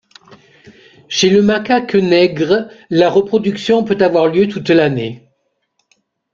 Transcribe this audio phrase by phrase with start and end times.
[1.09, 5.29] Chez le macaque nègre, la reproduction peut avoir lieu toute l'année.